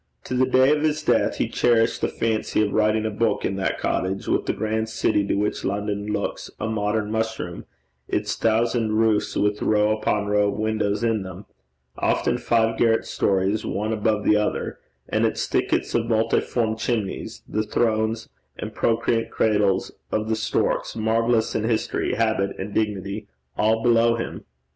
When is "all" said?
23.55-23.83